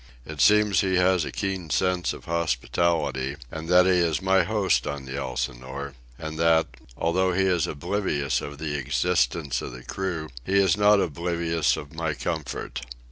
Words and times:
It 0.25 0.41
seems 0.41 0.79
he 0.81 0.95
has 0.95 1.23
a 1.25 1.31
keen 1.31 1.69
sense 1.69 2.11
of 2.11 2.25
hospitality, 2.25 3.35
and 3.51 3.69
that 3.69 3.85
he 3.85 3.91
is 3.99 4.19
my 4.19 4.41
host 4.41 4.87
on 4.87 5.05
the 5.05 5.15
Elsinore, 5.17 5.93
and 6.17 6.39
that, 6.39 6.65
although 6.97 7.33
he 7.33 7.43
is 7.45 7.67
oblivious 7.67 8.41
of 8.41 8.57
the 8.57 8.73
existence 8.79 9.61
of 9.61 9.73
the 9.73 9.83
crew, 9.83 10.29
he 10.43 10.57
is 10.57 10.75
not 10.75 10.99
oblivious 10.99 11.77
of 11.77 11.93
my 11.93 12.15
comfort. 12.15 12.81